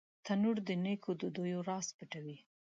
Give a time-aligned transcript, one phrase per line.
[0.25, 2.37] تنور د نیکو ډوډیو راز پټوي